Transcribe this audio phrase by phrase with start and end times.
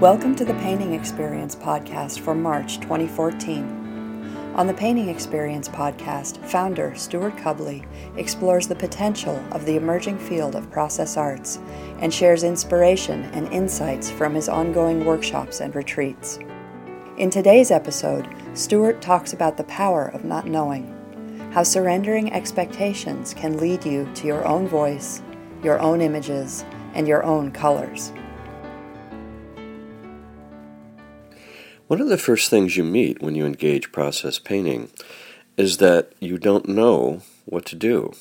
[0.00, 4.54] Welcome to the Painting Experience podcast for March 2014.
[4.54, 7.84] On the Painting Experience podcast, founder Stewart Cubley
[8.16, 11.58] explores the potential of the emerging field of process arts
[11.98, 16.38] and shares inspiration and insights from his ongoing workshops and retreats.
[17.18, 23.58] In today's episode, Stewart talks about the power of not knowing, how surrendering expectations can
[23.58, 25.20] lead you to your own voice,
[25.62, 28.14] your own images, and your own colors.
[31.90, 34.90] One of the first things you meet when you engage process painting
[35.56, 38.12] is that you don't know what to do.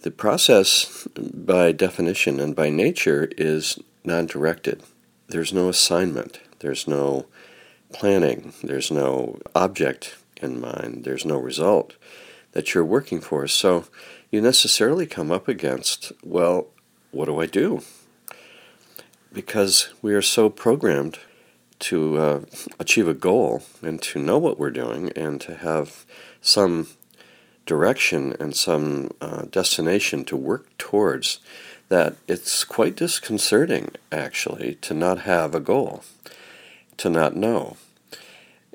[0.00, 4.82] The process, by definition and by nature, is non directed.
[5.26, 7.26] There's no assignment, there's no
[7.92, 11.92] planning, there's no object in mind, there's no result
[12.52, 13.46] that you're working for.
[13.48, 13.84] So
[14.30, 16.68] you necessarily come up against, well,
[17.10, 17.82] what do I do?
[19.30, 21.18] Because we are so programmed
[21.80, 22.40] to uh,
[22.78, 26.04] achieve a goal and to know what we're doing and to have
[26.40, 26.88] some
[27.66, 31.38] direction and some uh, destination to work towards
[31.88, 36.02] that it's quite disconcerting actually to not have a goal,
[36.96, 37.76] to not know.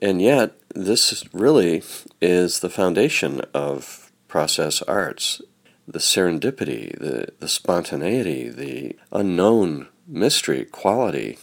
[0.02, 1.84] And yet, this really
[2.22, 5.42] is the foundation of process arts
[5.88, 11.38] the serendipity, the, the spontaneity, the unknown mystery quality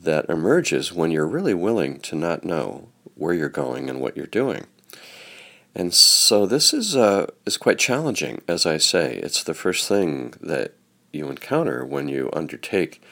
[0.00, 4.26] that emerges when you're really willing to not know where you're going and what you're
[4.26, 4.66] doing.
[5.74, 9.16] And so this is uh, is quite challenging, as I say.
[9.16, 10.74] It's the first thing that
[11.12, 13.02] you encounter when you undertake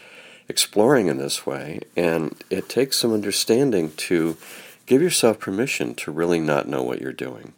[0.49, 4.37] exploring in this way, and it takes some understanding to
[4.87, 7.53] give yourself permission to really not know what you're doing,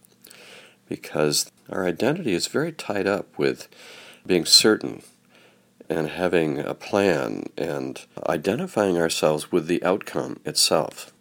[0.89, 3.69] because our identity is very tied up with
[4.27, 5.03] being certain
[5.89, 11.13] and having a plan and identifying ourselves with the outcome itself.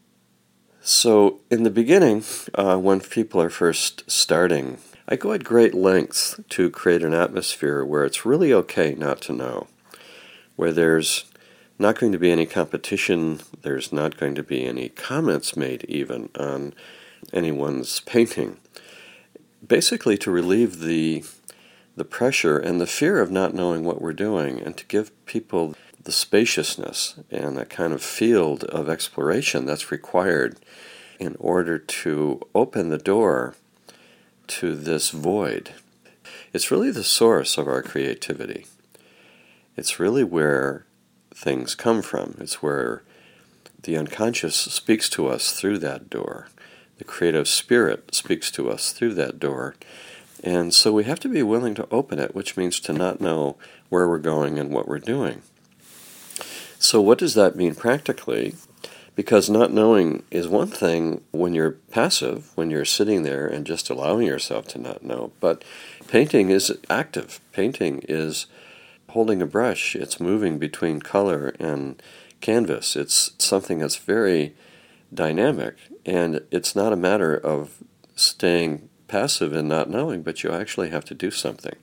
[0.82, 2.24] So, in the beginning,
[2.56, 4.78] uh, when people are first starting,
[5.08, 9.34] I go at great lengths to create an atmosphere where it's really okay not to
[9.34, 9.68] know,
[10.56, 11.26] where there's
[11.80, 16.30] not going to be any competition, there's not going to be any comments made even
[16.40, 16.74] on
[17.34, 18.58] anyone's painting.
[19.66, 21.24] Basically, to relieve the
[21.98, 25.76] the pressure and the fear of not knowing what we're doing, and to give people
[26.02, 30.58] the spaciousness and a kind of field of exploration that's required
[31.20, 33.56] in order to open the door
[34.46, 35.72] to this void.
[36.54, 38.68] It's really the source of our creativity.
[39.76, 40.86] It's really where
[41.34, 42.38] things come from.
[42.40, 43.02] It's where
[43.82, 46.48] the unconscious speaks to us through that door.
[47.00, 49.76] The creative spirit speaks to us through that door.
[50.44, 53.58] And so we have to be willing to open it, which means to not know
[53.90, 55.42] where we're going and what we're doing.
[56.80, 58.56] So, what does that mean practically?
[59.16, 63.90] Because not knowing is one thing when you're passive, when you're sitting there and just
[63.90, 65.32] allowing yourself to not know.
[65.40, 65.64] But
[66.08, 67.42] painting is active.
[67.52, 68.46] Painting is
[69.10, 72.02] holding a brush, it's moving between color and
[72.42, 72.96] canvas.
[72.96, 74.54] It's something that's very
[75.12, 75.76] dynamic.
[76.06, 77.84] And it's not a matter of
[78.16, 81.76] staying passive and not knowing, but you actually have to do something.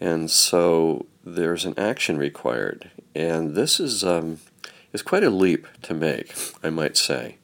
[0.00, 2.90] And so there's an action required.
[3.14, 4.38] And this is, um,
[4.92, 7.36] is quite a leap to make, I might say.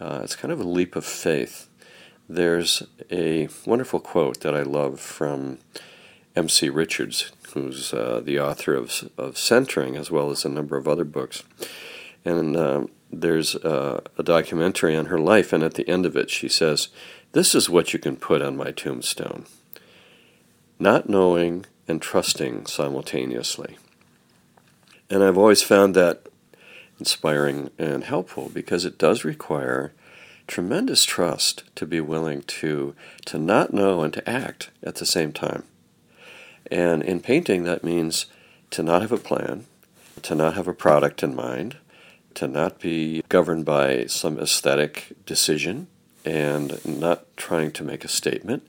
[0.00, 1.68] Uh, it's kind of a leap of faith.
[2.28, 5.58] There's a wonderful quote that I love from
[6.36, 6.68] M.C.
[6.68, 11.04] Richards, who's uh, the author of, of Centering as well as a number of other
[11.04, 11.42] books.
[12.24, 16.30] And uh, there's uh, a documentary on her life, and at the end of it,
[16.30, 16.88] she says,
[17.32, 19.46] this is what you can put on my tombstone
[20.80, 23.76] not knowing and trusting simultaneously.
[25.10, 26.26] And I've always found that
[26.98, 29.92] inspiring and helpful because it does require
[30.46, 32.94] tremendous trust to be willing to
[33.26, 35.64] to not know and to act at the same time.
[36.70, 38.26] And in painting that means
[38.70, 39.66] to not have a plan,
[40.22, 41.76] to not have a product in mind,
[42.34, 45.88] to not be governed by some aesthetic decision,
[46.24, 48.66] and not trying to make a statement,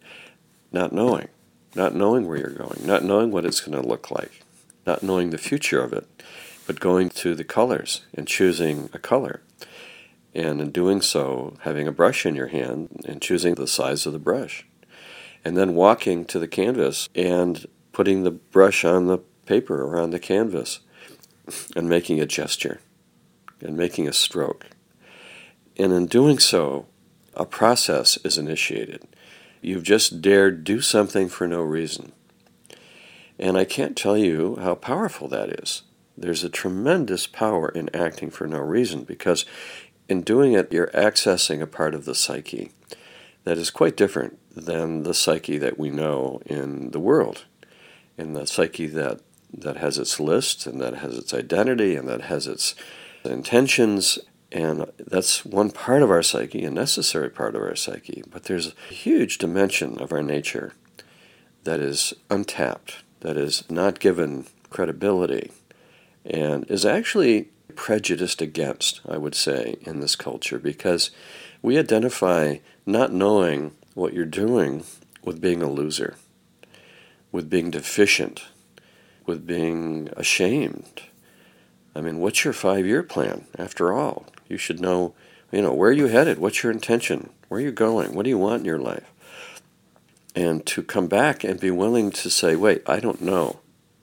[0.72, 1.28] not knowing,
[1.76, 4.44] not knowing where you're going, not knowing what it's going to look like,
[4.86, 6.08] not knowing the future of it,
[6.66, 9.42] but going to the colors and choosing a color.
[10.34, 14.14] And in doing so, having a brush in your hand and choosing the size of
[14.14, 14.66] the brush.
[15.44, 20.12] And then walking to the canvas and putting the brush on the paper or on
[20.12, 20.80] the canvas
[21.76, 22.80] and making a gesture
[23.62, 24.68] and making a stroke.
[25.78, 26.88] And in doing so,
[27.34, 29.08] a process is initiated.
[29.62, 32.12] You've just dared do something for no reason.
[33.40, 35.84] And I can't tell you how powerful that is.
[36.18, 39.46] there's a tremendous power in acting for no reason because
[40.08, 42.72] in doing it, you're accessing a part of the psyche
[43.44, 47.46] that is quite different than the psyche that we know in the world,
[48.18, 49.22] in the psyche that,
[49.52, 52.76] that has its list and that has its identity and that has its
[53.24, 54.20] intentions.
[54.52, 58.24] And that's one part of our psyche, a necessary part of our psyche.
[58.30, 60.74] But there's a huge dimension of our nature
[61.64, 65.52] that is untapped, that is not given credibility,
[66.26, 71.12] and is actually prejudiced against, I would say, in this culture because
[71.62, 74.84] we identify not knowing what you're doing
[75.24, 76.16] with being a loser,
[77.32, 78.44] with being deficient,
[79.26, 81.04] with being ashamed.
[81.96, 84.26] I mean, what's your five year plan after all?
[84.48, 85.14] You should know,
[85.52, 86.40] you know, where are you headed?
[86.40, 87.30] What's your intention?
[87.48, 88.16] Where are you going?
[88.16, 89.12] What do you want in your life?
[90.36, 93.60] And to come back and be willing to say, wait, I don't know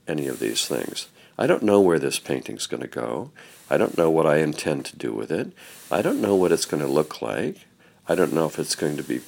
[0.07, 1.09] any of these things.
[1.39, 3.31] I don't know where this painting's going to go.
[3.71, 5.53] I don't know what I intend to do with it.
[5.91, 7.67] I don't know what it's going to look like.
[8.09, 9.21] I don't know if it's going to be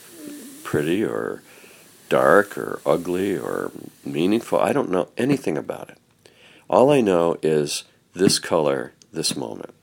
[0.65, 1.43] pretty or
[2.09, 3.71] dark or ugly or
[4.05, 4.59] meaningful.
[4.59, 5.99] I don't know anything about it.
[6.69, 7.85] All I know is
[8.15, 9.75] this color, this moment.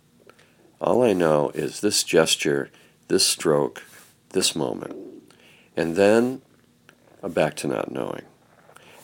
[0.79, 2.69] All I know is this gesture,
[3.07, 3.83] this stroke,
[4.29, 4.95] this moment.
[5.75, 6.41] And then
[7.24, 8.24] I'm back to not knowing.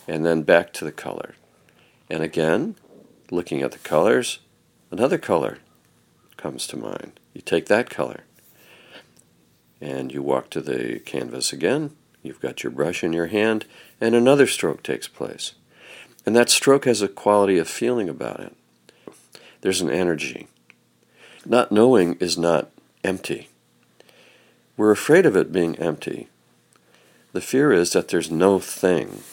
[0.08, 1.36] And then back to the color.
[2.10, 2.76] And again,
[3.32, 4.40] looking at the colors,
[4.92, 5.60] another color
[6.38, 7.20] comes to mind.
[7.34, 8.26] You take that color
[9.84, 11.92] and you walk to the canvas again.
[12.22, 13.66] You've got your brush in your hand,
[14.00, 15.56] and another stroke takes place.
[16.26, 18.56] And that stroke has a quality of feeling about it.
[19.64, 20.48] There's an energy.
[21.44, 22.70] Not knowing is not
[23.04, 23.50] empty.
[24.78, 26.30] We're afraid of it being empty.
[27.34, 29.24] The fear is that there's no thing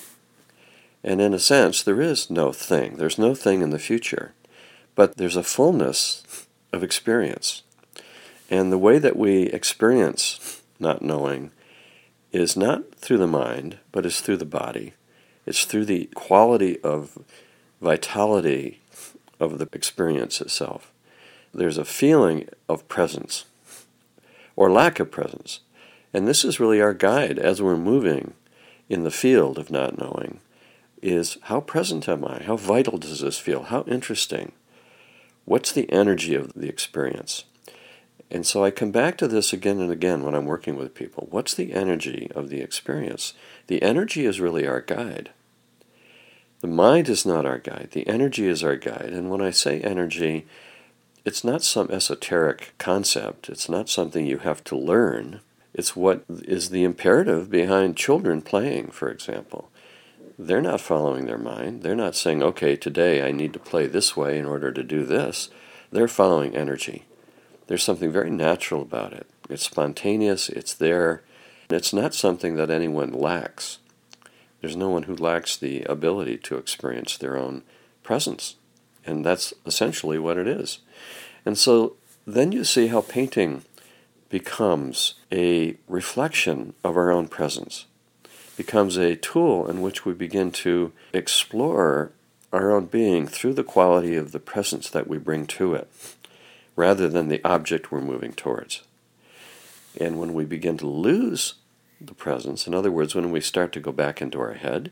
[1.02, 2.96] and in a sense, there is no thing.
[2.96, 4.32] There's no thing in the future.
[4.94, 7.62] But there's a fullness of experience.
[8.50, 11.52] And the way that we experience not knowing
[12.32, 14.92] is not through the mind, but is through the body.
[15.46, 17.18] It's through the quality of
[17.80, 18.79] vitality
[19.40, 20.92] of the experience itself.
[21.52, 23.46] There's a feeling of presence
[24.54, 25.60] or lack of presence.
[26.12, 28.34] And this is really our guide as we're moving
[28.88, 30.40] in the field of not knowing
[31.02, 32.42] is how present am I?
[32.42, 33.64] How vital does this feel?
[33.64, 34.52] How interesting?
[35.44, 37.44] What's the energy of the experience?
[38.30, 41.26] And so I come back to this again and again when I'm working with people.
[41.30, 43.34] What's the energy of the experience?
[43.66, 45.30] The energy is really our guide.
[46.60, 49.10] The mind is not our guide, the energy is our guide.
[49.12, 50.46] And when I say energy,
[51.24, 55.40] it's not some esoteric concept, it's not something you have to learn.
[55.72, 59.70] It's what is the imperative behind children playing, for example
[60.46, 61.82] they're not following their mind.
[61.82, 65.04] They're not saying, okay, today I need to play this way in order to do
[65.04, 65.50] this.
[65.92, 67.04] They're following energy.
[67.66, 69.26] There's something very natural about it.
[69.50, 71.22] It's spontaneous, it's there.
[71.68, 73.78] It's not something that anyone lacks.
[74.60, 77.62] There's no one who lacks the ability to experience their own
[78.02, 78.56] presence.
[79.06, 80.80] And that's essentially what it is.
[81.46, 81.96] And so
[82.26, 83.64] then you see how painting
[84.28, 87.86] becomes a reflection of our own presence
[88.56, 92.12] becomes a tool in which we begin to explore
[92.52, 95.90] our own being through the quality of the presence that we bring to it,
[96.76, 98.82] rather than the object we're moving towards.
[99.98, 101.54] And when we begin to lose
[102.00, 104.90] the presence, in other words, when we start to go back into our head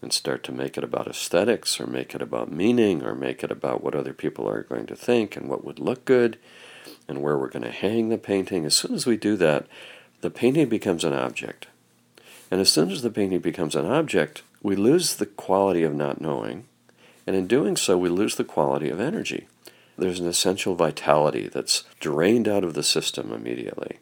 [0.00, 3.50] and start to make it about aesthetics or make it about meaning or make it
[3.50, 6.38] about what other people are going to think and what would look good
[7.08, 9.66] and where we're going to hang the painting, as soon as we do that,
[10.20, 11.66] the painting becomes an object.
[12.50, 16.20] And as soon as the painting becomes an object, we lose the quality of not
[16.20, 16.66] knowing,
[17.26, 19.46] and in doing so, we lose the quality of energy.
[19.96, 23.98] There's an essential vitality that's drained out of the system immediately.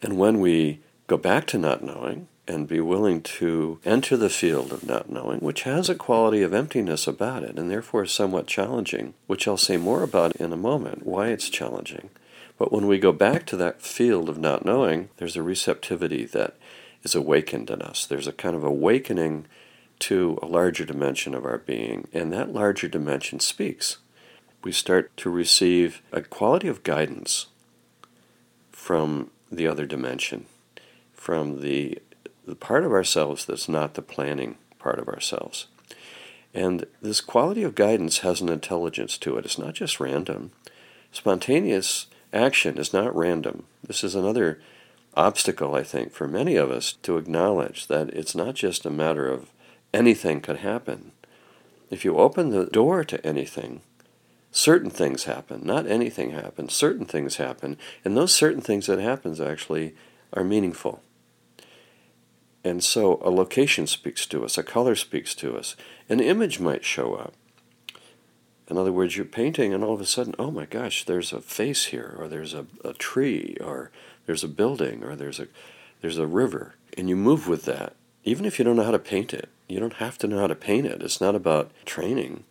[0.00, 4.72] And when we go back to not knowing and be willing to enter the field
[4.72, 8.46] of not knowing, which has a quality of emptiness about it and therefore is somewhat
[8.46, 12.10] challenging, which I'll say more about in a moment, why it's challenging.
[12.58, 16.56] But when we go back to that field of not knowing, there's a receptivity that
[17.02, 18.06] is awakened in us.
[18.06, 19.46] There's a kind of awakening
[19.98, 23.98] to a larger dimension of our being, and that larger dimension speaks.
[24.62, 27.46] We start to receive a quality of guidance
[28.72, 30.46] from the other dimension,
[31.26, 31.98] from the,
[32.46, 35.66] the part of ourselves that's not the planning part of ourselves.
[36.54, 39.44] And this quality of guidance has an intelligence to it.
[39.44, 40.52] It's not just random.
[41.10, 43.64] Spontaneous action is not random.
[43.84, 44.60] This is another
[45.16, 49.28] obstacle, I think, for many of us to acknowledge that it's not just a matter
[49.28, 49.50] of
[49.92, 51.10] anything could happen.
[51.90, 53.80] If you open the door to anything,
[54.52, 55.62] certain things happen.
[55.64, 56.72] Not anything happens.
[56.72, 57.78] Certain things happen.
[58.04, 59.96] And those certain things that happens actually
[60.32, 61.02] are meaningful.
[62.66, 65.76] And so a location speaks to us, a color speaks to us,
[66.08, 67.32] an image might show up.
[68.68, 71.40] In other words, you're painting, and all of a sudden, oh my gosh, there's a
[71.40, 73.92] face here, or there's a, a tree, or
[74.26, 75.46] there's a building, or there's a
[76.00, 77.94] there's a river, and you move with that.
[78.24, 80.48] Even if you don't know how to paint it, you don't have to know how
[80.48, 81.02] to paint it.
[81.02, 82.42] It's not about training.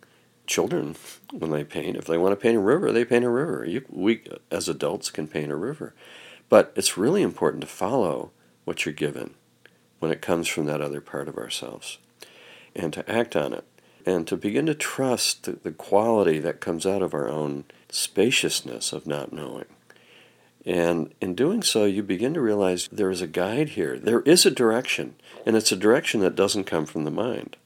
[0.46, 0.96] Children,
[1.30, 3.66] when they paint, if they want to paint a river, they paint a river.
[3.66, 5.92] You, we, as adults, can paint a river.
[6.48, 8.30] But it's really important to follow
[8.64, 9.34] what you're given
[9.98, 11.98] when it comes from that other part of ourselves
[12.74, 13.64] and to act on it
[14.04, 18.92] and to begin to trust the, the quality that comes out of our own spaciousness
[18.92, 19.64] of not knowing.
[20.64, 23.98] And in doing so, you begin to realize there is a guide here.
[23.98, 27.56] There is a direction, and it's a direction that doesn't come from the mind.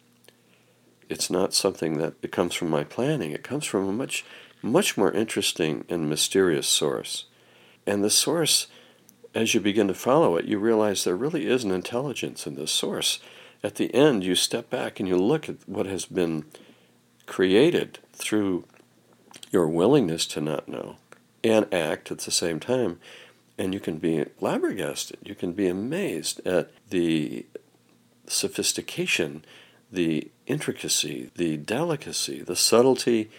[1.09, 3.33] It's not something that it comes from my planning.
[3.33, 4.25] It comes from a much,
[4.63, 7.25] much more interesting and mysterious source.
[7.87, 8.67] And the source
[9.35, 12.73] as you begin to follow it, you realize there really is an intelligence in this
[12.73, 13.21] source.
[13.63, 16.45] At the end, you step back and you look at what has been
[17.27, 18.65] created through
[19.51, 20.97] your willingness to not know
[21.45, 22.99] and act at the same time.
[23.59, 25.19] And you can be flabbergasted.
[25.25, 27.47] You can be amazed at the
[28.27, 29.45] sophistication,
[29.93, 33.31] the intricacy, the delicacy, the subtlety,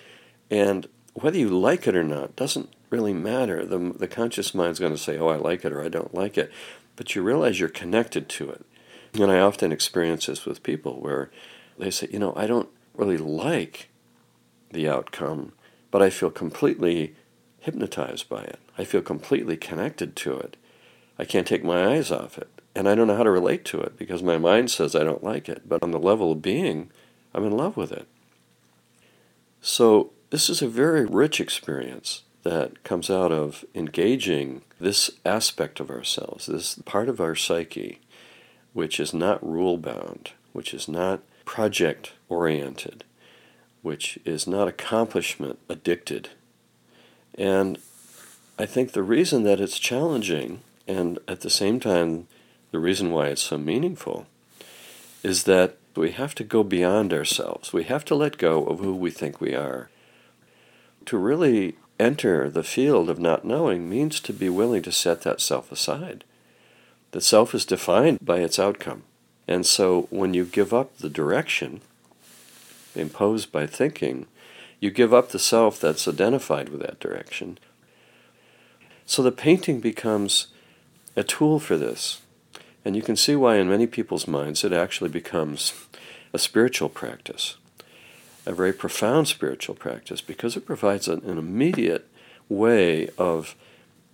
[0.50, 3.66] and whether you like it or not doesn't really matter.
[3.66, 6.38] The, the conscious mind's going to say, oh, I like it or I don't like
[6.38, 6.52] it.
[6.96, 8.66] But you realize you're connected to it.
[9.14, 11.32] And I often experience this with people where
[11.80, 13.90] they say, you know, I don't really like
[14.72, 15.54] the outcome,
[15.90, 17.16] but I feel completely
[17.60, 18.60] hypnotized by it.
[18.78, 20.58] I feel completely connected to it.
[21.18, 22.50] I can't take my eyes off it.
[22.76, 25.24] And I don't know how to relate to it because my mind says I don't
[25.24, 25.68] like it.
[25.68, 26.90] But on the level of being,
[27.34, 28.08] I'm in love with it.
[29.62, 35.90] So this is a very rich experience that comes out of engaging this aspect of
[35.90, 38.00] ourselves, this part of our psyche,
[38.74, 43.04] which is not rule bound, which is not project oriented,
[43.82, 46.30] which is not accomplishment addicted.
[47.38, 47.78] And
[48.58, 52.28] I think the reason that it's challenging, and at the same time,
[52.72, 54.28] the reason why it's so meaningful,
[55.24, 57.74] is that we have to go beyond ourselves.
[57.74, 59.90] We have to let go of who we think we are.
[61.06, 65.40] To really enter the field of not knowing means to be willing to set that
[65.40, 66.24] self aside.
[67.12, 69.04] The self is defined by its outcome.
[69.48, 71.82] And so when you give up the direction
[72.96, 74.26] imposed by thinking,
[74.80, 77.60] you give up the self that's identified with that direction.
[79.06, 80.48] So the painting becomes
[81.16, 82.22] a tool for this.
[82.84, 85.74] And you can see why, in many people's minds, it actually becomes
[86.34, 87.58] a spiritual practice
[88.46, 92.08] a very profound spiritual practice because it provides an, an immediate
[92.50, 93.56] way of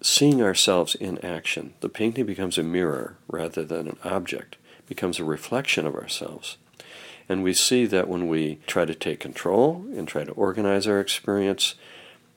[0.02, 1.74] seeing ourselves in action.
[1.80, 4.58] The painting becomes a mirror rather than an object,
[4.88, 6.58] becomes a reflection of ourselves.
[7.30, 11.00] And we see that when we try to take control and try to organize our
[11.00, 11.76] experience,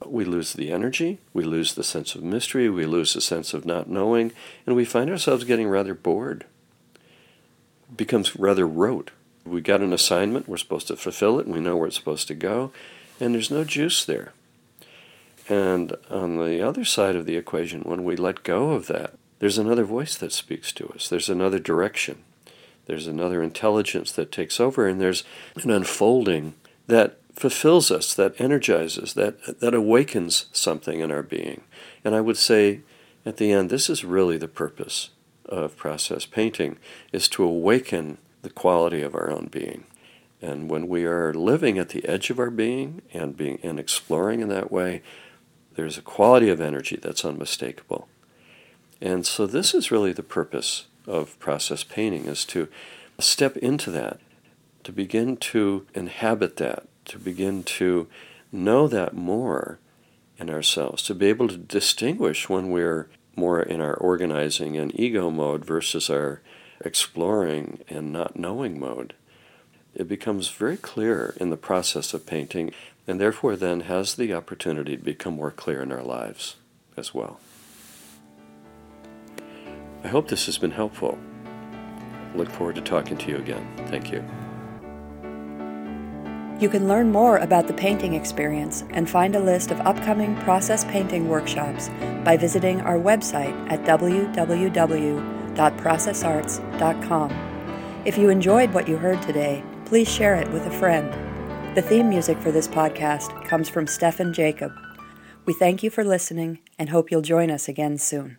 [0.05, 3.67] we lose the energy, we lose the sense of mystery, we lose the sense of
[3.67, 4.33] not knowing,
[4.67, 6.47] and we find ourselves getting rather bored.
[7.95, 9.11] Becomes rather rote
[9.45, 12.35] we got an assignment, we're supposed to fulfill it, we know where it's supposed to
[12.35, 12.73] go,
[13.19, 14.33] and there's no juice there.
[15.49, 19.59] And on the other side of the equation, when we let go of that, there's
[19.59, 22.23] another voice that speaks to us, there's another direction,
[22.87, 25.25] there's another intelligence that takes over, and there's
[25.63, 26.55] an unfolding
[26.87, 31.63] that fulfills us, that energizes, that, that awakens something in our being.
[32.05, 32.81] And I would say
[33.25, 35.11] at the end, this is really the purpose
[35.47, 36.79] of process painting,
[37.13, 39.85] is to awaken the quality of our own being.
[40.43, 44.41] And when we are living at the edge of our being and being and exploring
[44.41, 45.03] in that way,
[45.75, 48.09] there's a quality of energy that's unmistakable.
[49.01, 52.69] And so this is really the purpose of process painting is to
[53.19, 54.21] step into that,
[54.85, 58.09] to begin to inhabit that, to begin to
[58.53, 59.79] know that more
[60.39, 65.31] in ourselves, to be able to distinguish when we're more in our organizing and ego
[65.31, 66.41] mode versus our
[66.81, 69.15] exploring and not knowing mode,
[69.95, 72.73] it becomes very clear in the process of painting,
[73.07, 76.57] and therefore then has the opportunity to become more clear in our lives
[76.97, 77.41] as well.
[80.05, 81.19] I hope this has been helpful.
[82.35, 83.67] look forward to talking to you again.
[83.89, 84.25] Thank you.
[86.61, 90.85] You can learn more about the painting experience and find a list of upcoming process
[90.85, 91.89] painting workshops
[92.23, 97.31] by visiting our website at www www.processarts.com.
[98.05, 101.13] If you enjoyed what you heard today, please share it with a friend.
[101.77, 104.73] The theme music for this podcast comes from Stefan Jacob.
[105.45, 108.39] We thank you for listening and hope you'll join us again soon.